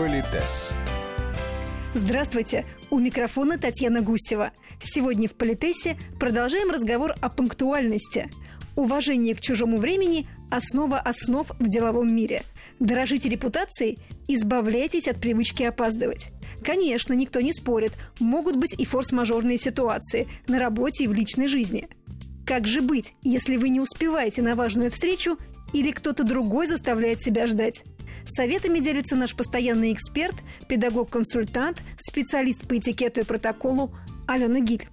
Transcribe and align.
Политес. 0.00 0.72
Здравствуйте! 1.92 2.64
У 2.88 2.98
микрофона 2.98 3.58
Татьяна 3.58 4.00
Гусева. 4.00 4.52
Сегодня 4.80 5.28
в 5.28 5.32
Политесе 5.32 5.98
продолжаем 6.18 6.70
разговор 6.70 7.12
о 7.20 7.28
пунктуальности. 7.28 8.30
Уважение 8.76 9.34
к 9.34 9.42
чужому 9.42 9.76
времени– 9.76 10.26
основа 10.50 10.98
основ 10.98 11.50
в 11.50 11.68
деловом 11.68 12.16
мире. 12.16 12.40
Дорожите 12.78 13.28
репутацией, 13.28 13.98
избавляйтесь 14.26 15.06
от 15.06 15.20
привычки 15.20 15.64
опаздывать. 15.64 16.30
Конечно, 16.64 17.12
никто 17.12 17.42
не 17.42 17.52
спорит, 17.52 17.92
могут 18.20 18.56
быть 18.56 18.72
и 18.72 18.86
форс-мажорные 18.86 19.58
ситуации 19.58 20.28
на 20.48 20.58
работе 20.58 21.04
и 21.04 21.08
в 21.08 21.12
личной 21.12 21.46
жизни. 21.46 21.90
Как 22.46 22.66
же 22.66 22.80
быть, 22.80 23.12
если 23.22 23.58
вы 23.58 23.68
не 23.68 23.80
успеваете 23.80 24.40
на 24.40 24.54
важную 24.54 24.90
встречу 24.90 25.36
или 25.72 25.90
кто-то 25.90 26.24
другой 26.24 26.66
заставляет 26.66 27.20
себя 27.20 27.46
ждать? 27.46 27.84
Советами 28.24 28.78
делится 28.80 29.16
наш 29.16 29.34
постоянный 29.34 29.92
эксперт, 29.92 30.34
педагог-консультант, 30.68 31.82
специалист 31.98 32.66
по 32.68 32.78
этикету 32.78 33.20
и 33.20 33.24
протоколу 33.24 33.94
Алена 34.26 34.60
Гиль 34.60 34.86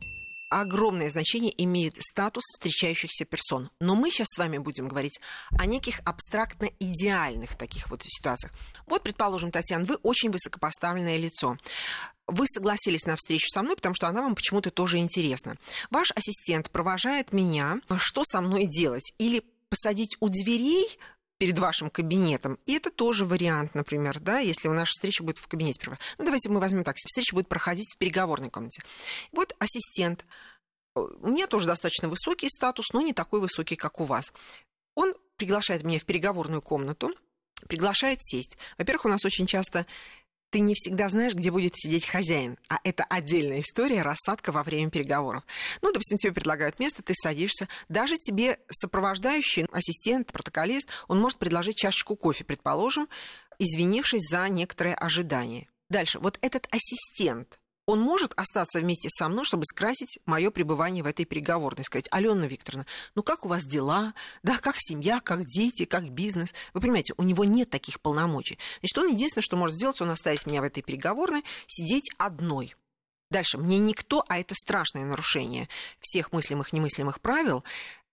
огромное 0.49 1.09
значение 1.09 1.53
имеет 1.63 1.95
статус 1.99 2.43
встречающихся 2.53 3.25
персон. 3.25 3.69
Но 3.79 3.95
мы 3.95 4.09
сейчас 4.09 4.27
с 4.29 4.37
вами 4.37 4.57
будем 4.57 4.87
говорить 4.87 5.19
о 5.57 5.65
неких 5.65 5.99
абстрактно 6.05 6.69
идеальных 6.79 7.55
таких 7.55 7.89
вот 7.89 8.01
ситуациях. 8.03 8.53
Вот, 8.85 9.03
предположим, 9.03 9.51
Татьяна, 9.51 9.85
вы 9.85 9.95
очень 9.95 10.31
высокопоставленное 10.31 11.17
лицо 11.17 11.57
вы 12.29 12.45
согласились 12.45 13.05
на 13.05 13.15
встречу 13.15 13.47
со 13.47 13.61
мной, 13.61 13.77
потому 13.77 13.95
что 13.95 14.07
она 14.09 14.21
вам 14.21 14.35
почему-то 14.35 14.69
тоже 14.69 14.97
интересна. 14.97 15.55
Ваш 15.89 16.11
ассистент 16.11 16.69
провожает 16.69 17.31
меня, 17.31 17.79
что 17.95 18.23
со 18.25 18.41
мной 18.41 18.65
делать? 18.65 19.13
Или 19.17 19.45
посадить 19.69 20.17
у 20.19 20.29
дверей 20.29 20.97
перед 21.37 21.59
вашим 21.59 21.89
кабинетом. 21.89 22.57
И 22.65 22.73
это 22.73 22.89
тоже 22.89 23.25
вариант, 23.25 23.75
например, 23.75 24.19
да, 24.19 24.39
если 24.39 24.67
наша 24.69 24.91
встреча 24.91 25.23
будет 25.23 25.37
в 25.37 25.47
кабинете. 25.47 25.97
Ну, 26.17 26.25
давайте 26.25 26.49
мы 26.49 26.59
возьмем 26.59 26.83
так, 26.83 26.95
встреча 26.97 27.35
будет 27.35 27.47
проходить 27.47 27.93
в 27.93 27.97
переговорной 27.97 28.49
комнате. 28.49 28.81
Вот 29.31 29.55
ассистент, 29.59 30.25
э, 30.95 30.99
у 30.99 31.27
меня 31.27 31.47
тоже 31.47 31.67
достаточно 31.67 32.09
высокий 32.09 32.49
статус, 32.49 32.87
но 32.93 33.01
не 33.01 33.13
такой 33.13 33.39
высокий, 33.39 33.75
как 33.75 33.99
у 33.99 34.05
вас. 34.05 34.33
Он 34.95 35.13
приглашает 35.35 35.83
меня 35.83 35.99
в 35.99 36.05
переговорную 36.05 36.61
комнату, 36.61 37.11
приглашает 37.67 38.19
сесть. 38.21 38.57
Во-первых, 38.77 39.05
у 39.05 39.09
нас 39.09 39.23
очень 39.23 39.45
часто 39.45 39.85
ты 40.49 40.59
не 40.59 40.73
всегда 40.75 41.09
знаешь, 41.09 41.33
где 41.33 41.51
будет 41.51 41.73
сидеть 41.75 42.07
хозяин. 42.07 42.57
А 42.69 42.79
это 42.83 43.03
отдельная 43.03 43.61
история, 43.61 44.01
рассадка 44.01 44.51
во 44.51 44.63
время 44.63 44.89
переговоров. 44.89 45.43
Ну, 45.81 45.91
допустим, 45.91 46.17
тебе 46.17 46.33
предлагают 46.33 46.79
место, 46.79 47.03
ты 47.03 47.13
садишься. 47.15 47.67
Даже 47.89 48.17
тебе 48.17 48.59
сопровождающий 48.69 49.65
ассистент, 49.71 50.31
протоколист, 50.31 50.89
он 51.07 51.19
может 51.19 51.37
предложить 51.37 51.77
чашечку 51.77 52.15
кофе, 52.15 52.43
предположим, 52.43 53.07
извинившись 53.59 54.29
за 54.29 54.47
некоторое 54.49 54.95
ожидание. 54.95 55.67
Дальше. 55.89 56.19
Вот 56.19 56.37
этот 56.41 56.67
ассистент, 56.71 57.59
он 57.87 58.01
может 58.01 58.33
остаться 58.35 58.79
вместе 58.79 59.09
со 59.09 59.29
мной, 59.29 59.45
чтобы 59.45 59.63
скрасить 59.65 60.19
мое 60.25 60.51
пребывание 60.51 61.03
в 61.03 61.07
этой 61.07 61.25
переговорной. 61.25 61.85
Сказать, 61.85 62.07
Алена 62.11 62.45
Викторовна, 62.45 62.85
ну 63.15 63.23
как 63.23 63.45
у 63.45 63.47
вас 63.47 63.63
дела? 63.63 64.13
Да, 64.43 64.57
как 64.59 64.75
семья, 64.77 65.21
как 65.21 65.45
дети, 65.45 65.85
как 65.85 66.09
бизнес? 66.11 66.53
Вы 66.73 66.81
понимаете, 66.81 67.13
у 67.17 67.23
него 67.23 67.45
нет 67.45 67.69
таких 67.69 68.01
полномочий. 68.01 68.59
Значит, 68.81 68.97
он 68.97 69.07
единственное, 69.07 69.43
что 69.43 69.55
может 69.55 69.77
сделать, 69.77 70.01
он 70.01 70.11
оставить 70.11 70.45
меня 70.45 70.61
в 70.61 70.65
этой 70.65 70.83
переговорной, 70.83 71.43
сидеть 71.65 72.11
одной. 72.17 72.75
Дальше, 73.31 73.57
мне 73.57 73.79
никто, 73.79 74.23
а 74.27 74.37
это 74.37 74.53
страшное 74.53 75.05
нарушение 75.05 75.69
всех 75.99 76.33
мыслимых, 76.33 76.73
немыслимых 76.73 77.21
правил, 77.21 77.63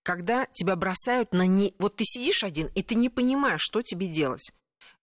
когда 0.05 0.47
тебя 0.47 0.77
бросают 0.77 1.33
на 1.33 1.47
не... 1.47 1.75
Вот 1.78 1.97
ты 1.97 2.05
сидишь 2.05 2.45
один, 2.45 2.69
и 2.75 2.83
ты 2.83 2.95
не 2.95 3.08
понимаешь, 3.08 3.62
что 3.62 3.83
тебе 3.83 4.06
делать. 4.06 4.52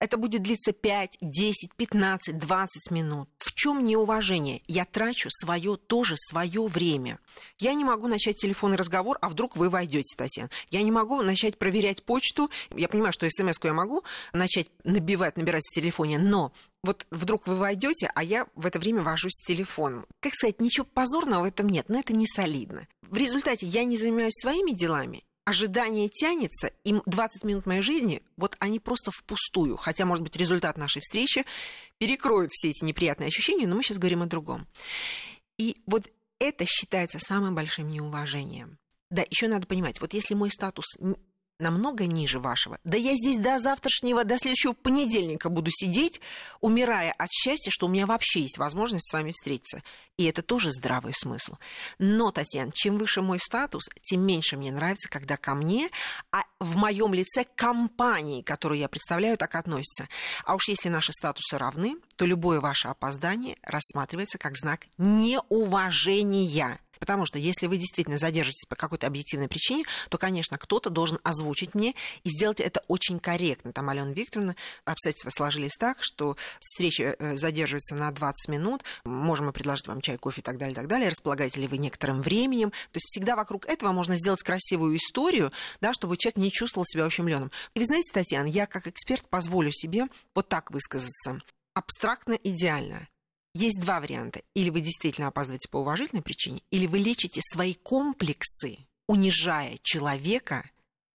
Это 0.02 0.18
будет 0.18 0.42
длиться 0.42 0.72
5, 0.72 1.20
10, 1.22 1.76
15, 1.76 2.36
20 2.40 2.90
минут. 2.90 3.30
В 3.38 3.54
чем 3.54 3.86
неуважение? 3.86 4.64
Я 4.68 4.84
трачу 4.86 5.30
свое, 5.30 5.78
тоже 5.78 6.16
свое 6.18 6.66
время. 6.66 7.20
Я 7.60 7.76
не 7.76 7.86
могу 7.86 8.08
начать 8.08 8.38
телефонный 8.38 8.78
разговор, 8.78 9.20
а 9.22 9.30
вдруг 9.30 9.56
вы 9.56 9.70
войдете, 9.70 10.18
Татьяна. 10.18 10.50
Я 10.72 10.82
не 10.82 10.90
могу 10.90 11.22
начать 11.22 11.60
проверять 11.60 12.04
почту. 12.04 12.50
Я 12.76 12.90
понимаю, 12.90 13.14
что 13.14 13.30
смс 13.30 13.60
я 13.62 13.74
могу 13.74 14.04
начать 14.34 14.72
набивать, 14.84 15.38
набирать 15.38 15.68
в 15.70 15.76
телефоне, 15.76 16.18
но 16.18 16.52
вот 16.82 17.06
вдруг 17.12 17.46
вы 17.46 17.58
войдете, 17.58 18.10
а 18.16 18.24
я 18.24 18.48
в 18.56 18.66
это 18.66 18.80
время 18.80 19.04
вожусь 19.04 19.34
с 19.34 19.46
телефоном. 19.46 20.08
Как 20.20 20.34
сказать, 20.34 20.60
ничего 20.60 20.88
позорного 20.92 21.42
в 21.42 21.46
этом 21.46 21.70
нет, 21.70 21.90
но 21.90 22.00
это 22.00 22.14
не 22.14 22.26
солидно. 22.26 22.88
В 23.04 23.18
результате 23.18 23.68
я 23.68 23.84
не 23.84 23.98
занимаюсь 23.98 24.34
своими 24.34 24.72
делами, 24.72 25.24
ожидание 25.46 26.10
тянется, 26.10 26.72
им 26.84 27.02
20 27.06 27.44
минут 27.44 27.66
моей 27.66 27.82
жизни, 27.82 28.22
вот 28.38 28.56
они 28.60 28.80
просто 28.80 29.12
впустую. 29.12 29.78
Хотя, 29.78 30.06
может 30.06 30.24
быть, 30.24 30.36
результат 30.36 30.78
нашей 30.78 31.02
встречи 31.02 31.46
перекроет 31.98 32.52
все 32.52 32.70
эти 32.70 32.84
неприятные 32.84 33.28
ощущения, 33.28 33.68
но 33.68 33.76
мы 33.76 33.84
сейчас 33.84 33.98
говорим 33.98 34.22
о 34.22 34.28
другом. 34.28 34.68
И 35.58 35.78
вот 35.86 36.10
это 36.40 36.66
считается 36.66 37.20
самым 37.20 37.56
большим 37.56 37.90
неуважением. 37.90 38.78
Да, 39.10 39.24
еще 39.30 39.48
надо 39.48 39.68
понимать, 39.68 40.00
вот 40.00 40.14
если 40.14 40.34
мой 40.34 40.50
статус 40.50 40.86
намного 41.62 42.06
ниже 42.06 42.40
вашего. 42.40 42.80
Да 42.84 42.98
я 42.98 43.14
здесь 43.14 43.38
до 43.38 43.60
завтрашнего, 43.60 44.24
до 44.24 44.38
следующего 44.38 44.74
понедельника 44.74 45.50
буду 45.50 45.72
сидеть, 45.72 46.22
умирая 46.60 47.12
от 47.12 47.32
счастья, 47.32 47.72
что 47.72 47.86
у 47.86 47.90
меня 47.90 48.06
вообще 48.06 48.42
есть 48.42 48.58
возможность 48.58 49.10
с 49.10 49.14
вами 49.14 49.32
встретиться. 49.32 49.82
И 50.18 50.26
это 50.26 50.42
тоже 50.42 50.72
здравый 50.72 51.14
смысл. 51.14 51.56
Но, 51.98 52.32
Татьяна, 52.32 52.72
чем 52.74 52.98
выше 52.98 53.22
мой 53.22 53.40
статус, 53.40 53.90
тем 54.04 54.22
меньше 54.22 54.58
мне 54.58 54.72
нравится, 54.72 55.10
когда 55.10 55.38
ко 55.38 55.56
мне, 55.56 55.90
а 56.32 56.44
в 56.60 56.76
моем 56.76 57.14
лице 57.14 57.46
компании, 57.56 58.42
которую 58.42 58.80
я 58.80 58.90
представляю, 58.90 59.38
так 59.38 59.56
относятся. 59.56 60.08
А 60.46 60.56
уж 60.56 60.68
если 60.68 60.90
наши 60.90 61.12
статусы 61.14 61.58
равны, 61.58 61.96
то 62.18 62.26
любое 62.26 62.60
ваше 62.60 62.88
опоздание 62.88 63.58
рассматривается 63.64 64.38
как 64.38 64.58
знак 64.58 64.88
неуважения 64.98 66.82
Потому 67.02 67.26
что 67.26 67.40
если 67.40 67.66
вы 67.66 67.78
действительно 67.78 68.20
задержитесь 68.20 68.68
по 68.70 68.76
какой-то 68.76 69.08
объективной 69.08 69.48
причине, 69.48 69.86
то, 70.10 70.20
конечно, 70.20 70.60
кто-то 70.60 70.92
должен 70.92 71.18
озвучить 71.24 71.74
мне 71.74 71.96
и 72.24 72.30
сделать 72.30 72.60
это 72.60 72.84
очень 72.88 73.20
корректно. 73.20 73.74
Там 73.74 73.90
Алена 73.90 74.12
Викторовна, 74.12 74.56
обстоятельства 74.86 75.32
сложились 75.32 75.76
так, 75.80 75.98
что 76.00 76.38
встреча 76.60 77.16
э, 77.18 77.36
задерживается 77.38 77.96
на 77.96 78.12
20 78.12 78.50
минут, 78.50 78.84
можем 79.04 79.48
мы 79.48 79.52
предложить 79.52 79.88
вам 79.88 80.00
чай, 80.02 80.18
кофе 80.18 80.42
и 80.42 80.44
так 80.44 80.60
далее, 80.60 80.74
и 80.74 80.76
так 80.76 80.88
далее, 80.88 81.10
располагаете 81.10 81.60
ли 81.60 81.68
вы 81.68 81.78
некоторым 81.78 82.22
временем. 82.22 82.70
То 82.70 82.98
есть 82.98 83.08
всегда 83.08 83.36
вокруг 83.36 83.66
этого 83.66 83.92
можно 83.92 84.16
сделать 84.16 84.44
красивую 84.44 84.96
историю, 84.96 85.52
да, 85.82 85.94
чтобы 85.94 86.18
человек 86.18 86.38
не 86.38 86.52
чувствовал 86.52 86.86
себя 86.86 87.08
ущемленным. 87.08 87.52
И 87.74 87.80
вы 87.80 87.86
знаете, 87.86 88.12
Татьяна, 88.14 88.46
я 88.46 88.68
как 88.68 88.86
эксперт 88.86 89.28
позволю 89.28 89.72
себе 89.72 90.06
вот 90.36 90.48
так 90.50 90.70
высказаться 90.70 91.42
абстрактно 91.74 92.34
идеально. 92.34 93.08
Есть 93.54 93.80
два 93.80 94.00
варианта. 94.00 94.42
Или 94.54 94.70
вы 94.70 94.82
действительно 94.82 95.28
опаздываете 95.28 95.70
по 95.70 95.78
уважительной 95.78 96.22
причине, 96.22 96.62
или 96.72 96.88
вы 96.88 97.00
лечите 97.00 97.42
свои 97.44 97.74
комплексы, 97.74 98.78
унижая 99.08 99.78
человека, 99.84 100.70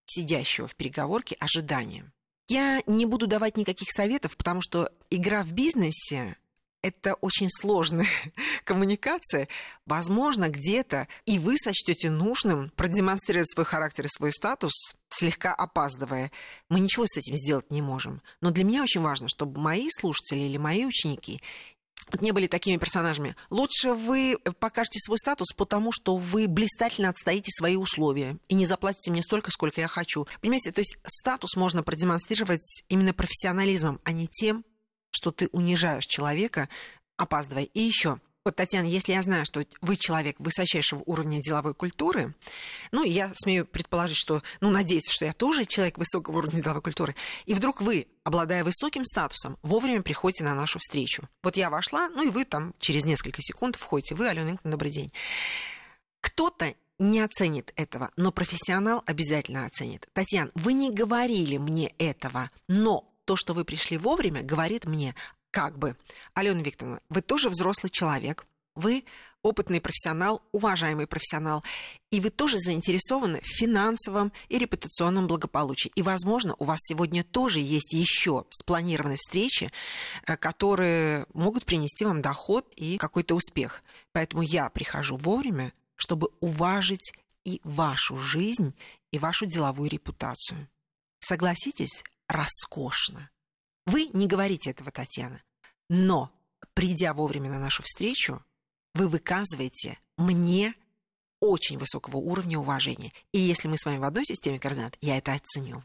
сидящего 0.05 0.67
в 0.69 0.77
переговорке, 0.77 1.37
ожиданием. 1.41 2.13
Я 2.49 2.83
не 2.87 3.07
буду 3.07 3.27
давать 3.27 3.57
никаких 3.57 3.91
советов, 3.91 4.37
потому 4.37 4.61
что 4.63 4.93
игра 5.11 5.43
в 5.43 5.53
бизнесе 5.53 6.37
это 6.87 7.15
очень 7.15 7.49
сложная 7.51 8.07
коммуникация. 8.65 9.49
Возможно, 9.87 10.49
где-то 10.49 11.09
и 11.25 11.41
вы 11.41 11.57
сочтете 11.57 12.11
нужным 12.11 12.71
продемонстрировать 12.71 13.51
свой 13.51 13.67
характер 13.67 14.05
и 14.05 14.09
свой 14.09 14.33
статус, 14.33 14.73
слегка 15.09 15.53
опаздывая. 15.53 16.31
Мы 16.69 16.79
ничего 16.79 17.05
с 17.07 17.17
этим 17.17 17.35
сделать 17.35 17.73
не 17.73 17.83
можем. 17.83 18.23
Но 18.41 18.53
для 18.53 18.63
меня 18.63 18.85
очень 18.85 19.01
важно, 19.01 19.29
чтобы 19.29 19.61
мои 19.61 19.89
слушатели 19.91 20.41
или 20.41 20.59
мои 20.59 20.85
ученики 20.85 21.43
не 22.21 22.33
были 22.33 22.47
такими 22.47 22.77
персонажами. 22.77 23.37
Лучше 23.51 23.93
вы 23.93 24.39
покажете 24.59 25.01
свой 25.01 25.19
статус, 25.19 25.53
потому 25.53 25.93
что 25.93 26.17
вы 26.17 26.49
блистательно 26.49 27.09
отстоите 27.09 27.51
свои 27.51 27.77
условия 27.77 28.39
и 28.49 28.55
не 28.55 28.67
заплатите 28.67 29.11
мне 29.11 29.23
столько, 29.23 29.51
сколько 29.51 29.81
я 29.81 29.89
хочу. 29.89 30.27
Понимаете, 30.41 30.73
то 30.73 30.81
есть 30.81 30.97
статус 31.05 31.57
можно 31.57 31.83
продемонстрировать 31.83 32.83
именно 32.89 33.13
профессионализмом, 33.13 34.01
а 34.05 34.13
не 34.13 34.29
тем, 34.29 34.65
что 35.11 35.31
ты 35.31 35.49
унижаешь 35.53 36.07
человека, 36.07 36.69
опаздывая. 37.17 37.65
И 37.65 37.81
еще, 37.81 38.21
вот, 38.47 38.55
Татьяна, 38.55 38.87
если 38.87 39.13
я 39.13 39.23
знаю, 39.23 39.45
что 39.45 39.65
вы 39.81 39.97
человек 39.97 40.37
высочайшего 40.39 41.03
уровня 41.05 41.41
деловой 41.41 41.75
культуры, 41.75 42.33
ну, 42.93 43.03
я 43.03 43.33
смею 43.35 43.67
предположить, 43.67 44.17
что, 44.17 44.41
ну, 44.61 44.71
надеяться, 44.71 45.13
что 45.13 45.25
я 45.25 45.33
тоже 45.33 45.65
человек 45.65 45.99
высокого 45.99 46.39
уровня 46.39 46.63
деловой 46.63 46.81
культуры, 46.81 47.17
и 47.47 47.55
вдруг 47.55 47.81
вы, 47.81 48.07
обладая 48.23 48.63
высоким 48.63 49.05
статусом, 49.05 49.59
вовремя 49.63 50.01
приходите 50.01 50.45
на 50.45 50.55
нашу 50.55 50.79
встречу. 50.79 51.29
Вот 51.43 51.57
я 51.57 51.71
вошла, 51.71 52.09
ну, 52.11 52.23
и 52.23 52.31
вы 52.31 52.45
там 52.45 52.73
через 52.79 53.05
несколько 53.05 53.43
секунд 53.43 53.75
входите. 53.75 54.15
Вы, 54.15 54.29
Алена 54.29 54.53
Инкина, 54.53 54.71
добрый 54.71 54.93
день. 54.93 55.13
Кто-то 56.21 56.73
не 57.01 57.19
оценит 57.19 57.73
этого, 57.75 58.13
но 58.17 58.31
профессионал 58.31 59.03
обязательно 59.07 59.67
оценит. 59.67 60.09
Татьяна, 60.13 60.53
вы 60.55 60.73
не 60.73 60.93
говорили 60.93 61.57
мне 61.57 61.93
этого, 61.99 62.53
но 62.69 63.13
то, 63.27 63.35
что 63.35 63.55
вы 63.55 63.65
пришли 63.65 63.99
вовремя, 63.99 64.43
говорит 64.43 64.87
мне 64.87 65.15
как 65.57 65.79
бы. 65.79 65.97
Алена 66.35 66.61
Викторовна, 66.61 67.01
вы 67.09 67.23
тоже 67.23 67.49
взрослый 67.49 67.89
человек, 67.89 68.47
Вы 68.75 69.07
опытный 69.41 69.81
профессионал, 69.81 70.43
уважаемый 70.53 71.07
профессионал, 71.07 71.65
и 72.11 72.21
вы 72.21 72.29
тоже 72.29 72.59
заинтересованы 72.59 73.41
в 73.41 73.47
финансовом 73.47 74.33
и 74.51 74.59
репутационном 74.59 75.27
благополучии. 75.27 75.91
И, 75.95 76.03
возможно, 76.03 76.55
у 76.59 76.65
вас 76.65 76.79
сегодня 76.83 77.25
тоже 77.25 77.61
есть 77.61 77.95
еще 77.95 78.45
спланированные 78.51 79.17
встречи, 79.17 79.73
э, 80.27 80.37
которые 80.37 81.25
могут 81.33 81.65
принести 81.65 82.05
вам 82.05 82.21
доход 82.21 82.71
и 82.77 82.99
какой-то 82.99 83.35
успех. 83.35 83.83
Поэтому 84.13 84.43
я 84.43 84.69
прихожу 84.69 85.17
вовремя, 85.17 85.73
чтобы 85.95 86.29
уважить 86.41 87.15
и 87.47 87.63
вашу 87.65 88.19
жизнь, 88.19 88.75
и 89.11 89.19
вашу 89.19 89.47
деловую 89.47 89.89
репутацию. 89.89 90.69
Согласитесь, 91.21 92.05
роскошно. 92.29 93.31
Вы 93.87 94.11
не 94.13 94.27
говорите 94.27 94.71
этого, 94.71 94.91
Татьяна, 94.91 95.41
но, 95.89 96.31
придя 96.75 97.15
вовремя 97.15 97.51
на 97.51 97.59
нашу 97.59 97.83
встречу, 97.83 98.43
вы 98.95 99.09
выказываете 99.09 99.99
мне 100.17 100.75
очень 101.41 101.79
высокого 101.79 102.17
уровня 102.17 102.59
уважения. 102.59 103.13
И 103.33 103.39
если 103.39 103.69
мы 103.69 103.77
с 103.77 103.85
вами 103.85 103.99
в 103.99 104.05
одной 104.05 104.25
системе 104.25 104.59
координат, 104.59 104.97
я 105.01 105.19
это 105.19 105.35
оценю. 105.35 105.85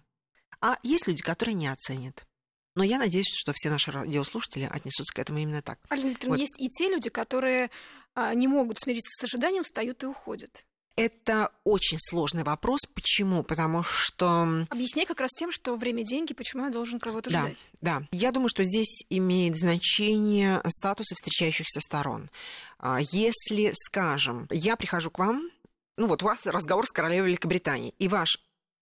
А 0.62 0.77
есть 0.83 1.07
люди, 1.07 1.21
которые 1.21 1.56
не 1.56 1.68
оценят. 1.68 2.25
Но 2.75 2.83
я 2.83 2.98
надеюсь, 2.98 3.27
что 3.27 3.51
все 3.53 3.69
наши 3.69 3.92
радиослушатели 3.92 4.63
отнесутся 4.63 5.13
к 5.13 5.19
этому 5.19 5.39
именно 5.39 5.62
так. 5.62 5.80
Алина 5.89 6.09
Викторовна, 6.09 6.38
вот. 6.38 6.42
есть 6.42 6.59
и 6.59 6.69
те 6.69 6.89
люди, 6.89 7.09
которые 7.09 7.69
а, 8.15 8.33
не 8.33 8.48
могут 8.48 8.80
смириться 8.80 9.12
с 9.12 9.24
ожиданием, 9.25 9.63
встают 9.63 10.03
и 10.03 10.06
уходят. 10.06 10.65
Это 10.96 11.52
очень 11.64 11.98
сложный 12.00 12.44
вопрос. 12.44 12.82
Почему? 12.94 13.44
Потому 13.44 13.84
что... 13.84 14.66
Объясняй 14.70 15.06
как 15.06 15.20
раз 15.22 15.32
тем, 15.32 15.52
что 15.52 15.76
время– 15.76 16.04
деньги, 16.06 16.34
почему 16.34 16.66
я 16.66 16.70
должен 16.70 17.00
кого-то 17.00 17.30
да, 17.30 17.42
ждать. 17.42 17.70
Да, 17.82 18.04
я 18.12 18.32
думаю, 18.32 18.50
что 18.50 18.64
здесь 18.64 19.06
имеет 19.10 19.58
значение 19.58 20.62
статусы 20.68 21.16
встречающихся 21.16 21.80
сторон. 21.80 22.30
А, 22.80 23.00
если, 23.12 23.72
скажем, 23.74 24.48
я 24.50 24.76
прихожу 24.76 25.12
к 25.12 25.20
вам, 25.20 25.50
ну 25.98 26.08
вот 26.08 26.24
у 26.24 26.26
вас 26.26 26.46
разговор 26.46 26.86
с 26.88 26.92
королевой 26.92 27.30
Великобритании, 27.30 27.94
и 28.00 28.08
ваш 28.08 28.40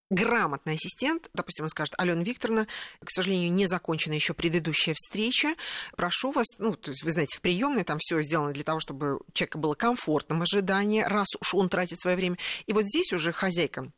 грамотный 0.09 0.75
ассистент, 0.75 1.29
допустим, 1.33 1.65
он 1.65 1.69
скажет, 1.69 1.93
Алена 1.97 2.23
Викторовна, 2.23 2.67
к 3.03 3.11
сожалению, 3.11 3.51
не 3.51 3.65
закончена 3.65 4.13
еще 4.13 4.33
предыдущая 4.33 4.93
встреча, 4.95 5.55
прошу 5.95 6.31
вас, 6.31 6.47
ну, 6.57 6.75
то 6.75 6.91
есть, 6.91 7.03
вы 7.03 7.11
знаете, 7.11 7.37
в 7.37 7.41
приемной 7.41 7.83
там 7.83 7.97
все 7.99 8.21
сделано 8.21 8.53
для 8.53 8.63
того, 8.63 8.79
чтобы 8.79 9.17
у 9.17 9.31
человека 9.33 9.57
было 9.57 9.75
комфортным 9.75 10.41
ожидание, 10.41 11.07
раз 11.07 11.27
уж 11.39 11.53
он 11.53 11.69
тратит 11.69 11.99
свое 12.01 12.17
время. 12.17 12.37
И 12.65 12.73
вот 12.73 12.85
здесь 12.85 13.13
уже 13.13 13.31
хозяйка 13.31 13.91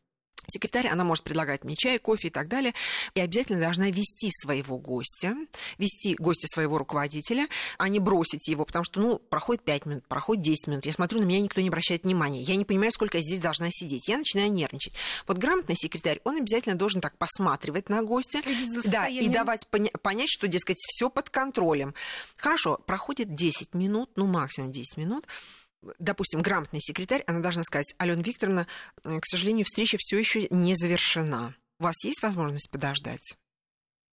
секретарь, 0.48 0.88
она 0.88 1.04
может 1.04 1.24
предлагать 1.24 1.64
мне 1.64 1.76
чай, 1.76 2.00
кофе 2.00 2.28
и 2.28 2.32
так 2.32 2.48
далее, 2.48 2.74
и 3.14 3.20
обязательно 3.20 3.60
должна 3.60 3.90
вести 3.90 4.30
своего 4.32 4.78
гостя, 4.78 5.36
вести 5.78 6.16
гостя 6.16 6.48
своего 6.48 6.78
руководителя, 6.78 7.48
а 7.78 7.90
не 7.90 8.00
бросить 8.00 8.48
его, 8.48 8.66
потому 8.66 8.84
что, 8.84 9.00
ну, 9.00 9.20
проходит 9.20 9.64
5 9.64 9.86
минут, 9.86 10.08
проходит 10.08 10.44
10 10.44 10.68
минут, 10.68 10.86
я 10.86 10.94
смотрю, 10.94 11.20
на 11.20 11.26
меня 11.26 11.42
никто 11.42 11.62
не 11.62 11.68
обращает 11.68 12.04
внимания, 12.04 12.42
я 12.42 12.56
не 12.56 12.66
понимаю, 12.66 12.92
сколько 12.92 13.18
я 13.18 13.24
здесь 13.24 13.40
должна 13.40 13.68
сидеть, 13.70 14.08
я 14.08 14.18
начинаю 14.18 14.52
нервничать. 14.52 14.94
Вот 15.28 15.38
грамотный 15.38 15.76
секретарь, 15.76 16.22
он 16.24 16.38
обязательно 16.38 16.76
должен 16.76 17.02
так 17.02 17.18
посматривать 17.18 17.90
на 17.90 18.02
гостя, 18.04 18.42
да, 18.92 19.08
и 19.08 19.28
давать 19.30 19.66
поня- 19.72 19.98
понять, 20.02 20.30
что, 20.30 20.48
дескать, 20.48 20.78
все 20.80 21.10
под 21.10 21.30
контролем. 21.30 21.94
Хорошо, 22.38 22.80
проходит 22.86 23.36
10 23.36 23.74
минут, 23.74 24.12
ну, 24.16 24.26
максимум 24.26 24.72
10 24.72 24.98
минут, 24.98 25.26
допустим, 26.00 26.42
грамотный 26.42 26.80
секретарь, 26.82 27.24
она 27.28 27.40
должна 27.40 27.64
сказать, 27.64 27.94
Алена 27.98 28.22
Викторовна, 28.22 28.68
к 29.04 29.26
сожалению, 29.26 29.66
встреча 29.66 29.98
все 30.00 30.18
еще 30.18 30.48
не 30.50 30.76
завершена. 30.76 31.56
У 31.80 31.84
вас 31.84 32.04
есть 32.04 32.22
возможность 32.22 32.70
подождать? 32.70 33.38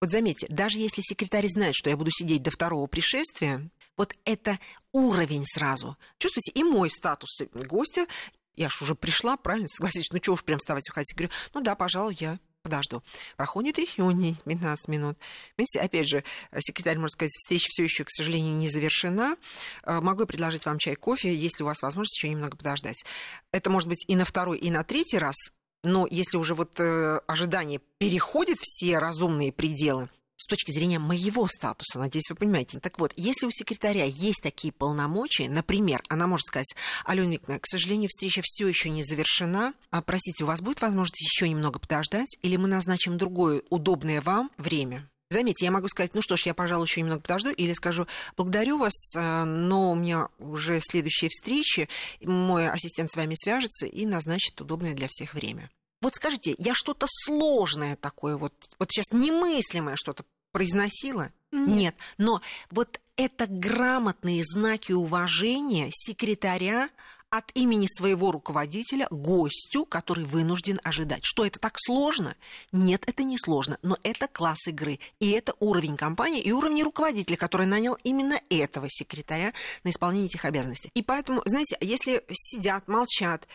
Вот 0.00 0.10
заметьте, 0.10 0.46
даже 0.48 0.78
если 0.78 1.02
секретарь 1.02 1.48
знает, 1.48 1.74
что 1.74 1.90
я 1.90 1.96
буду 1.96 2.10
сидеть 2.12 2.42
до 2.42 2.50
второго 2.50 2.86
пришествия, 2.86 3.68
вот 3.96 4.14
это 4.24 4.58
уровень 4.92 5.44
сразу. 5.44 5.96
Чувствуете, 6.18 6.52
и 6.52 6.62
мой 6.62 6.88
статус 6.88 7.40
гостя, 7.52 8.06
я 8.54 8.68
ж 8.68 8.82
уже 8.82 8.94
пришла, 8.94 9.36
правильно, 9.36 9.68
согласитесь, 9.68 10.10
ну 10.12 10.18
что 10.22 10.32
уж 10.32 10.44
прям 10.44 10.58
вставать 10.58 10.88
уходить. 10.88 11.14
Говорю, 11.14 11.32
ну 11.52 11.60
да, 11.60 11.74
пожалуй, 11.74 12.16
я 12.20 12.38
подожду. 12.68 13.02
Проходит 13.36 13.78
не 14.12 14.34
15 14.44 14.88
минут. 14.88 15.18
Видите, 15.56 15.80
опять 15.80 16.08
же, 16.08 16.22
секретарь 16.58 16.98
может 16.98 17.14
сказать, 17.14 17.32
встреча 17.32 17.68
все 17.70 17.84
еще, 17.84 18.04
к 18.04 18.10
сожалению, 18.10 18.54
не 18.54 18.68
завершена. 18.68 19.36
Э, 19.84 20.00
могу 20.00 20.26
предложить 20.26 20.66
вам 20.66 20.78
чай, 20.78 20.94
кофе, 20.94 21.34
если 21.34 21.62
у 21.62 21.66
вас 21.66 21.82
возможность 21.82 22.16
еще 22.16 22.28
немного 22.28 22.56
подождать. 22.56 23.04
Это 23.52 23.70
может 23.70 23.88
быть 23.88 24.04
и 24.06 24.16
на 24.16 24.24
второй, 24.24 24.58
и 24.58 24.70
на 24.70 24.84
третий 24.84 25.18
раз, 25.18 25.36
но 25.84 26.06
если 26.10 26.36
уже 26.36 26.54
вот 26.54 26.78
э, 26.78 27.20
ожидание 27.26 27.80
переходит 27.98 28.58
все 28.60 28.98
разумные 28.98 29.52
пределы, 29.52 30.08
с 30.38 30.46
точки 30.46 30.70
зрения 30.70 30.98
моего 30.98 31.46
статуса, 31.48 31.98
надеюсь, 31.98 32.30
вы 32.30 32.36
понимаете. 32.36 32.80
Так 32.80 32.98
вот, 32.98 33.12
если 33.16 33.46
у 33.46 33.50
секретаря 33.50 34.04
есть 34.04 34.40
такие 34.42 34.72
полномочия, 34.72 35.48
например, 35.48 36.02
она 36.08 36.26
может 36.26 36.46
сказать, 36.46 36.74
Алена 37.04 37.32
Викторовна, 37.32 37.60
к 37.60 37.66
сожалению, 37.66 38.08
встреча 38.08 38.40
все 38.44 38.68
еще 38.68 38.88
не 38.88 39.02
завершена, 39.02 39.74
а, 39.90 40.00
простите, 40.00 40.44
у 40.44 40.46
вас 40.46 40.62
будет 40.62 40.80
возможность 40.80 41.20
еще 41.20 41.48
немного 41.48 41.78
подождать, 41.78 42.38
или 42.42 42.56
мы 42.56 42.68
назначим 42.68 43.18
другое 43.18 43.62
удобное 43.68 44.20
вам 44.20 44.50
время? 44.56 45.08
Заметьте, 45.30 45.66
я 45.66 45.70
могу 45.70 45.88
сказать, 45.88 46.14
ну 46.14 46.22
что 46.22 46.38
ж, 46.38 46.46
я, 46.46 46.54
пожалуй, 46.54 46.86
еще 46.86 47.02
немного 47.02 47.20
подожду, 47.20 47.50
или 47.50 47.74
скажу, 47.74 48.06
благодарю 48.36 48.78
вас, 48.78 48.94
э, 49.14 49.44
но 49.44 49.92
у 49.92 49.94
меня 49.94 50.28
уже 50.38 50.80
следующие 50.80 51.28
встречи, 51.28 51.88
мой 52.22 52.70
ассистент 52.70 53.12
с 53.12 53.16
вами 53.16 53.34
свяжется 53.34 53.84
и 53.84 54.06
назначит 54.06 54.58
удобное 54.58 54.94
для 54.94 55.06
всех 55.10 55.34
время. 55.34 55.68
Вот 56.00 56.14
скажите, 56.14 56.54
я 56.58 56.74
что-то 56.74 57.06
сложное 57.08 57.96
такое, 57.96 58.36
вот, 58.36 58.52
вот 58.78 58.90
сейчас 58.90 59.12
немыслимое 59.12 59.96
что-то 59.96 60.24
произносила? 60.52 61.32
Нет. 61.50 61.68
Нет. 61.68 61.94
Но 62.18 62.40
вот 62.70 63.00
это 63.16 63.46
грамотные 63.46 64.42
знаки 64.44 64.92
уважения 64.92 65.88
секретаря 65.90 66.88
от 67.30 67.50
имени 67.54 67.86
своего 67.86 68.32
руководителя 68.32 69.06
гостю, 69.10 69.84
который 69.84 70.24
вынужден 70.24 70.80
ожидать. 70.82 71.24
Что 71.24 71.44
это 71.44 71.58
так 71.58 71.74
сложно? 71.76 72.36
Нет, 72.72 73.04
это 73.06 73.22
не 73.22 73.36
сложно, 73.36 73.78
но 73.82 73.98
это 74.02 74.28
класс 74.28 74.66
игры. 74.66 74.98
И 75.20 75.30
это 75.32 75.54
уровень 75.60 75.96
компании 75.96 76.40
и 76.40 76.52
уровень 76.52 76.82
руководителя, 76.82 77.36
который 77.36 77.66
нанял 77.66 77.98
именно 78.02 78.40
этого 78.48 78.86
секретаря 78.88 79.52
на 79.84 79.90
исполнение 79.90 80.28
этих 80.28 80.44
обязанностей. 80.44 80.90
И 80.94 81.02
поэтому, 81.02 81.42
знаете, 81.44 81.76
если 81.80 82.24
сидят, 82.30 82.88
молчат, 82.88 83.46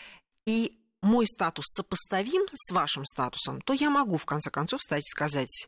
и 0.46 0.78
мой 1.04 1.28
статус 1.28 1.66
сопоставим 1.68 2.48
с 2.54 2.72
вашим 2.72 3.06
статусом, 3.06 3.62
то 3.62 3.74
я 3.74 3.90
могу, 3.90 4.18
в 4.18 4.26
конце 4.26 4.50
концов, 4.50 4.80
встать 4.80 5.04
и 5.04 5.12
сказать, 5.12 5.68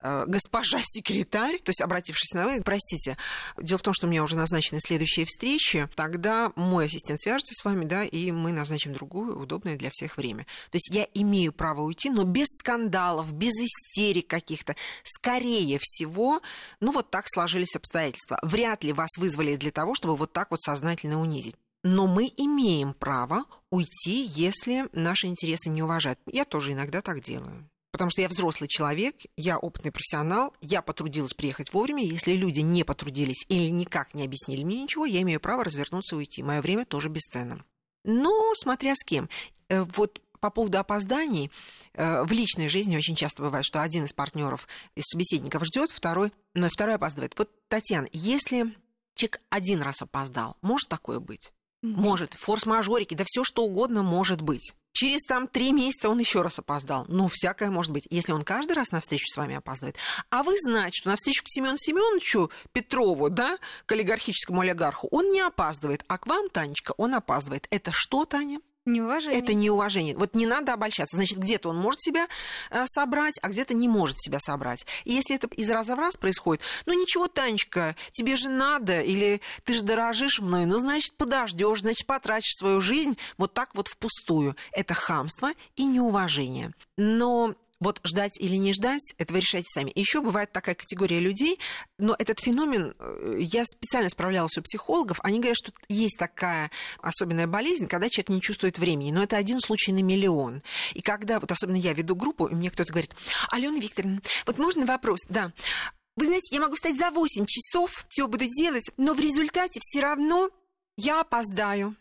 «Э, 0.00 0.24
госпожа 0.26 0.78
секретарь, 0.82 1.58
то 1.58 1.70
есть 1.70 1.80
обратившись 1.80 2.32
на 2.34 2.44
вы, 2.44 2.62
простите, 2.62 3.16
дело 3.56 3.78
в 3.78 3.82
том, 3.82 3.94
что 3.94 4.06
у 4.06 4.10
меня 4.10 4.22
уже 4.22 4.36
назначены 4.36 4.78
следующие 4.80 5.26
встречи, 5.26 5.88
тогда 5.96 6.52
мой 6.54 6.86
ассистент 6.86 7.20
свяжется 7.20 7.54
с 7.54 7.64
вами, 7.64 7.84
да, 7.84 8.04
и 8.04 8.30
мы 8.30 8.52
назначим 8.52 8.92
другую, 8.92 9.40
удобное 9.40 9.76
для 9.76 9.90
всех 9.92 10.16
время. 10.16 10.44
То 10.70 10.76
есть 10.76 10.88
я 10.94 11.08
имею 11.14 11.52
право 11.52 11.80
уйти, 11.80 12.08
но 12.08 12.22
без 12.22 12.46
скандалов, 12.46 13.32
без 13.32 13.54
истерик 13.54 14.28
каких-то. 14.28 14.76
Скорее 15.02 15.78
всего, 15.80 16.40
ну 16.78 16.92
вот 16.92 17.10
так 17.10 17.24
сложились 17.26 17.74
обстоятельства. 17.74 18.38
Вряд 18.42 18.84
ли 18.84 18.92
вас 18.92 19.10
вызвали 19.16 19.56
для 19.56 19.72
того, 19.72 19.94
чтобы 19.94 20.14
вот 20.14 20.32
так 20.32 20.52
вот 20.52 20.60
сознательно 20.60 21.20
унизить 21.20 21.56
но 21.86 22.08
мы 22.08 22.32
имеем 22.36 22.94
право 22.94 23.44
уйти, 23.70 24.24
если 24.24 24.88
наши 24.92 25.28
интересы 25.28 25.70
не 25.70 25.84
уважают. 25.84 26.18
Я 26.26 26.44
тоже 26.44 26.72
иногда 26.72 27.00
так 27.00 27.22
делаю. 27.22 27.70
Потому 27.92 28.10
что 28.10 28.22
я 28.22 28.28
взрослый 28.28 28.68
человек, 28.68 29.14
я 29.36 29.56
опытный 29.56 29.92
профессионал, 29.92 30.52
я 30.60 30.82
потрудилась 30.82 31.32
приехать 31.32 31.72
вовремя. 31.72 32.02
Если 32.02 32.32
люди 32.32 32.60
не 32.60 32.82
потрудились 32.82 33.46
или 33.48 33.70
никак 33.70 34.14
не 34.14 34.24
объяснили 34.24 34.64
мне 34.64 34.82
ничего, 34.82 35.06
я 35.06 35.22
имею 35.22 35.38
право 35.38 35.62
развернуться 35.62 36.16
и 36.16 36.18
уйти. 36.18 36.42
Мое 36.42 36.60
время 36.60 36.84
тоже 36.84 37.08
бесценно. 37.08 37.64
Но 38.04 38.52
смотря 38.56 38.94
с 38.96 39.04
кем. 39.04 39.28
Э, 39.68 39.84
вот 39.94 40.20
по 40.40 40.50
поводу 40.50 40.78
опозданий, 40.78 41.52
э, 41.94 42.24
в 42.24 42.32
личной 42.32 42.68
жизни 42.68 42.96
очень 42.96 43.14
часто 43.14 43.42
бывает, 43.42 43.64
что 43.64 43.80
один 43.80 44.04
из 44.04 44.12
партнеров, 44.12 44.66
из 44.96 45.04
собеседников 45.04 45.64
ждет, 45.64 45.92
второй, 45.92 46.32
второй 46.52 46.96
опаздывает. 46.96 47.32
Вот, 47.38 47.50
Татьяна, 47.68 48.08
если 48.12 48.74
человек 49.14 49.40
один 49.50 49.82
раз 49.82 50.02
опоздал, 50.02 50.56
может 50.60 50.88
такое 50.88 51.20
быть? 51.20 51.52
Может, 51.94 52.34
форс-мажорики, 52.34 53.14
да 53.14 53.24
все 53.26 53.44
что 53.44 53.64
угодно 53.64 54.02
может 54.02 54.40
быть. 54.40 54.74
Через 54.92 55.24
там 55.24 55.46
три 55.46 55.72
месяца 55.72 56.08
он 56.08 56.18
еще 56.18 56.40
раз 56.40 56.58
опоздал. 56.58 57.04
Ну, 57.08 57.28
всякое 57.30 57.70
может 57.70 57.92
быть, 57.92 58.04
если 58.08 58.32
он 58.32 58.44
каждый 58.44 58.72
раз 58.72 58.92
на 58.92 59.00
встречу 59.00 59.26
с 59.26 59.36
вами 59.36 59.56
опаздывает. 59.56 59.96
А 60.30 60.42
вы 60.42 60.56
знаете, 60.58 60.96
что 60.96 61.10
на 61.10 61.16
встречу 61.16 61.44
к 61.44 61.48
Семену 61.48 61.76
Семеновичу 61.76 62.50
Петрову, 62.72 63.28
да, 63.28 63.58
к 63.84 63.92
олигархическому 63.92 64.62
олигарху, 64.62 65.06
он 65.10 65.28
не 65.28 65.40
опаздывает, 65.40 66.02
а 66.08 66.16
к 66.16 66.26
вам, 66.26 66.48
Танечка, 66.48 66.94
он 66.96 67.14
опаздывает. 67.14 67.66
Это 67.68 67.90
что, 67.92 68.24
Таня? 68.24 68.60
Неуважение. 68.86 69.40
Это 69.40 69.52
неуважение. 69.52 70.16
Вот 70.16 70.34
не 70.34 70.46
надо 70.46 70.72
обольщаться. 70.72 71.16
Значит, 71.16 71.38
где-то 71.38 71.70
он 71.70 71.76
может 71.76 72.00
себя 72.00 72.28
э, 72.70 72.84
собрать, 72.86 73.34
а 73.42 73.48
где-то 73.48 73.74
не 73.74 73.88
может 73.88 74.18
себя 74.18 74.38
собрать. 74.38 74.86
И 75.04 75.12
если 75.12 75.34
это 75.34 75.48
из 75.48 75.68
раза 75.70 75.96
в 75.96 75.98
раз 75.98 76.16
происходит, 76.16 76.62
ну 76.86 76.92
ничего, 76.92 77.26
Танечка, 77.26 77.96
тебе 78.12 78.36
же 78.36 78.48
надо, 78.48 79.00
или 79.00 79.40
ты 79.64 79.74
же 79.74 79.82
дорожишь 79.82 80.38
мной, 80.38 80.66
ну, 80.66 80.78
значит, 80.78 81.16
подождешь, 81.16 81.80
значит, 81.80 82.06
потратишь 82.06 82.54
свою 82.54 82.80
жизнь 82.80 83.18
вот 83.38 83.54
так 83.54 83.74
вот 83.74 83.88
впустую. 83.88 84.56
Это 84.70 84.94
хамство 84.94 85.50
и 85.74 85.84
неуважение. 85.84 86.72
Но 86.96 87.56
вот 87.80 88.00
ждать 88.04 88.38
или 88.40 88.56
не 88.56 88.72
ждать, 88.72 89.14
это 89.18 89.32
вы 89.32 89.40
решаете 89.40 89.68
сами. 89.68 89.92
Еще 89.94 90.20
бывает 90.20 90.52
такая 90.52 90.74
категория 90.74 91.20
людей, 91.20 91.58
но 91.98 92.14
этот 92.18 92.40
феномен, 92.40 92.94
э, 92.98 93.38
я 93.40 93.64
специально 93.64 94.08
справлялась 94.08 94.56
у 94.56 94.62
психологов, 94.62 95.20
они 95.22 95.38
говорят, 95.38 95.56
что 95.56 95.72
есть 95.88 96.18
такая 96.18 96.70
особенная 97.00 97.46
болезнь, 97.46 97.86
когда 97.86 98.08
человек 98.08 98.30
не 98.30 98.40
чувствует 98.40 98.78
времени, 98.78 99.10
но 99.10 99.22
это 99.22 99.36
один 99.36 99.60
случай 99.60 99.92
на 99.92 100.02
миллион. 100.02 100.62
И 100.94 101.02
когда, 101.02 101.38
вот 101.40 101.52
особенно 101.52 101.76
я 101.76 101.92
веду 101.92 102.16
группу, 102.16 102.46
и 102.46 102.54
мне 102.54 102.70
кто-то 102.70 102.92
говорит, 102.92 103.14
Алена 103.50 103.78
Викторовна, 103.78 104.20
вот 104.46 104.58
можно 104.58 104.86
вопрос? 104.86 105.20
Да. 105.28 105.52
Вы 106.16 106.26
знаете, 106.26 106.54
я 106.54 106.62
могу 106.62 106.76
встать 106.76 106.96
за 106.96 107.10
8 107.10 107.44
часов, 107.46 108.06
все 108.08 108.26
буду 108.26 108.46
делать, 108.46 108.90
но 108.96 109.12
в 109.12 109.20
результате 109.20 109.80
все 109.82 110.00
равно 110.00 110.50
я 110.96 111.20
опоздаю. 111.20 111.94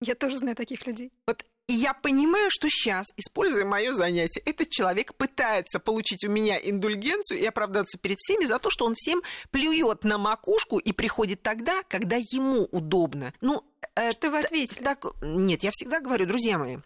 Я 0.00 0.14
тоже 0.14 0.36
знаю 0.36 0.54
таких 0.54 0.86
людей. 0.86 1.10
Вот 1.26 1.44
и 1.68 1.72
я 1.72 1.94
понимаю, 1.94 2.48
что 2.50 2.68
сейчас, 2.68 3.06
используя 3.16 3.64
мое 3.64 3.92
занятие, 3.92 4.40
этот 4.44 4.70
человек 4.70 5.14
пытается 5.14 5.80
получить 5.80 6.24
у 6.24 6.30
меня 6.30 6.58
индульгенцию 6.58 7.40
и 7.40 7.44
оправдаться 7.44 7.98
перед 7.98 8.18
всеми 8.18 8.44
за 8.44 8.58
то, 8.58 8.70
что 8.70 8.84
он 8.84 8.94
всем 8.96 9.22
плюет 9.50 10.04
на 10.04 10.16
макушку 10.16 10.78
и 10.78 10.92
приходит 10.92 11.42
тогда, 11.42 11.82
когда 11.88 12.16
ему 12.16 12.68
удобно. 12.70 13.32
Ну, 13.40 13.64
что 14.12 14.30
вы 14.30 14.38
ответили? 14.38 14.82
Так, 14.82 15.06
нет, 15.22 15.64
я 15.64 15.70
всегда 15.72 16.00
говорю, 16.00 16.26
друзья 16.26 16.56
мои, 16.58 16.78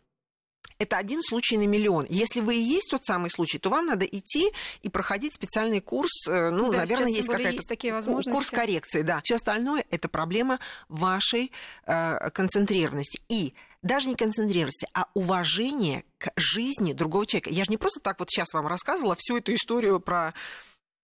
это 0.81 0.97
один 0.97 1.21
случай 1.23 1.59
на 1.59 1.67
миллион. 1.67 2.07
Если 2.09 2.41
вы 2.41 2.57
и 2.57 2.63
есть 2.63 2.91
тот 2.91 3.05
самый 3.05 3.31
случай, 3.31 3.59
то 3.59 3.69
вам 3.69 3.85
надо 3.85 4.07
идти 4.07 4.51
и 4.81 4.89
проходить 4.89 5.35
специальный 5.35 5.81
курс. 5.81 6.27
Э, 6.27 6.49
ну, 6.49 6.73
да, 6.73 6.79
наверное, 6.79 7.09
есть 7.09 7.29
какая-то 7.29 7.57
есть 7.57 7.69
такие 7.69 7.93
возможности. 7.93 8.31
курс 8.31 8.51
коррекции, 8.51 9.03
да. 9.03 9.21
Все 9.23 9.35
остальное 9.35 9.85
это 9.91 10.09
проблема 10.09 10.59
вашей 10.89 11.53
э, 11.85 12.31
концентрированности. 12.31 13.21
И 13.29 13.53
даже 13.83 14.09
не 14.09 14.15
концентрированности, 14.15 14.87
а 14.95 15.07
уважение 15.15 16.05
к 16.19 16.33
жизни 16.37 16.93
другого 16.93 17.27
человека. 17.27 17.51
Я 17.51 17.65
же 17.65 17.71
не 17.71 17.77
просто 17.77 18.01
так 18.01 18.19
вот 18.19 18.31
сейчас 18.31 18.53
вам 18.53 18.67
рассказывала 18.67 19.17
всю 19.19 19.39
эту 19.39 19.55
историю 19.55 20.01
про 20.01 20.35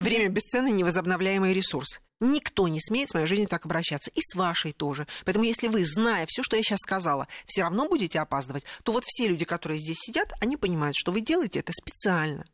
время 0.00 0.28
бесценный 0.28 0.72
невозобновляемый 0.72 1.54
ресурс. 1.54 2.00
Никто 2.20 2.66
не 2.68 2.80
смеет 2.80 3.10
с 3.10 3.14
моей 3.14 3.26
жизнью 3.26 3.48
так 3.48 3.66
обращаться. 3.66 4.10
И 4.14 4.20
с 4.20 4.34
вашей 4.34 4.72
тоже. 4.72 5.06
Поэтому 5.24 5.44
если 5.44 5.68
вы, 5.68 5.84
зная 5.84 6.26
все, 6.28 6.42
что 6.42 6.56
я 6.56 6.62
сейчас 6.62 6.78
сказала, 6.80 7.28
все 7.44 7.62
равно 7.62 7.88
будете 7.88 8.20
опаздывать, 8.20 8.64
то 8.84 8.92
вот 8.92 9.04
все 9.06 9.28
люди, 9.28 9.44
которые 9.44 9.78
здесь 9.78 9.98
сидят, 9.98 10.32
они 10.40 10.56
понимают, 10.56 10.96
что 10.96 11.12
вы 11.12 11.20
делаете 11.20 11.60
это 11.60 11.72
специально. 11.72 12.44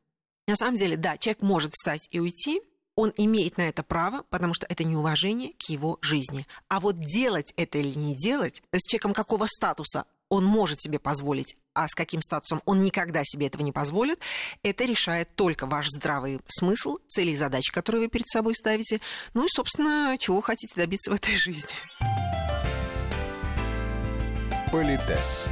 На 0.48 0.56
самом 0.56 0.76
деле, 0.76 0.96
да, 0.96 1.16
человек 1.16 1.42
может 1.42 1.72
встать 1.72 2.08
и 2.10 2.18
уйти, 2.18 2.60
он 2.94 3.12
имеет 3.16 3.56
на 3.56 3.68
это 3.68 3.82
право, 3.82 4.24
потому 4.30 4.54
что 4.54 4.66
это 4.68 4.84
неуважение 4.84 5.54
к 5.54 5.68
его 5.68 5.98
жизни. 6.02 6.46
А 6.68 6.80
вот 6.80 6.98
делать 6.98 7.52
это 7.56 7.78
или 7.78 7.96
не 7.96 8.14
делать, 8.14 8.62
с 8.72 8.86
человеком 8.86 9.14
какого 9.14 9.46
статуса 9.46 10.04
он 10.28 10.44
может 10.44 10.80
себе 10.80 10.98
позволить, 10.98 11.56
а 11.74 11.86
с 11.88 11.94
каким 11.94 12.22
статусом 12.22 12.62
он 12.64 12.82
никогда 12.82 13.22
себе 13.22 13.48
этого 13.48 13.62
не 13.62 13.72
позволит, 13.72 14.18
это 14.62 14.84
решает 14.84 15.34
только 15.34 15.66
ваш 15.66 15.88
здравый 15.88 16.40
смысл, 16.46 16.98
цели 17.06 17.32
и 17.32 17.36
задачи, 17.36 17.70
которые 17.70 18.04
вы 18.04 18.08
перед 18.08 18.28
собой 18.28 18.54
ставите, 18.54 19.00
ну 19.34 19.44
и, 19.44 19.48
собственно, 19.48 20.16
чего 20.18 20.40
хотите 20.40 20.72
добиться 20.74 21.10
в 21.10 21.14
этой 21.14 21.36
жизни. 21.36 21.74
Политес. 24.70 25.50